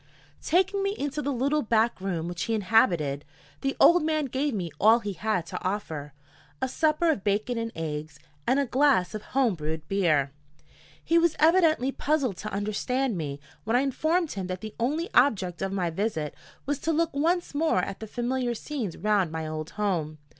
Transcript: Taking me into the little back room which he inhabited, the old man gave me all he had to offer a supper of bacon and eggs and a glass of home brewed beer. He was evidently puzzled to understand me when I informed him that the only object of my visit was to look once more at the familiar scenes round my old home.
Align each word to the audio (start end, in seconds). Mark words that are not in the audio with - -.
Taking 0.41 0.81
me 0.81 0.95
into 0.97 1.21
the 1.21 1.31
little 1.31 1.61
back 1.61 2.01
room 2.01 2.27
which 2.27 2.45
he 2.45 2.55
inhabited, 2.55 3.23
the 3.61 3.77
old 3.79 4.01
man 4.01 4.25
gave 4.25 4.51
me 4.51 4.71
all 4.79 4.97
he 4.97 5.13
had 5.13 5.45
to 5.45 5.63
offer 5.63 6.13
a 6.59 6.67
supper 6.67 7.11
of 7.11 7.23
bacon 7.23 7.59
and 7.59 7.71
eggs 7.75 8.17
and 8.47 8.59
a 8.59 8.65
glass 8.65 9.13
of 9.13 9.21
home 9.37 9.53
brewed 9.53 9.87
beer. 9.87 10.31
He 11.03 11.19
was 11.19 11.35
evidently 11.37 11.91
puzzled 11.91 12.37
to 12.37 12.51
understand 12.51 13.15
me 13.15 13.39
when 13.63 13.75
I 13.75 13.81
informed 13.81 14.31
him 14.31 14.47
that 14.47 14.61
the 14.61 14.73
only 14.79 15.07
object 15.13 15.61
of 15.61 15.71
my 15.71 15.91
visit 15.91 16.33
was 16.65 16.79
to 16.79 16.91
look 16.91 17.13
once 17.13 17.53
more 17.53 17.83
at 17.83 17.99
the 17.99 18.07
familiar 18.07 18.55
scenes 18.55 18.97
round 18.97 19.31
my 19.31 19.45
old 19.47 19.69
home. 19.77 20.17